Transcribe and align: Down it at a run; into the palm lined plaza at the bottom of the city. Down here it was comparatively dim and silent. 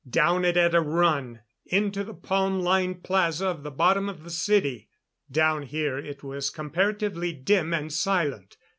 Down 0.09 0.43
it 0.45 0.57
at 0.57 0.73
a 0.73 0.81
run; 0.81 1.41
into 1.63 2.03
the 2.03 2.15
palm 2.15 2.59
lined 2.59 3.03
plaza 3.03 3.49
at 3.49 3.61
the 3.61 3.69
bottom 3.69 4.09
of 4.09 4.23
the 4.23 4.31
city. 4.31 4.89
Down 5.29 5.61
here 5.61 5.99
it 5.99 6.23
was 6.23 6.49
comparatively 6.49 7.33
dim 7.33 7.71
and 7.71 7.93
silent. 7.93 8.57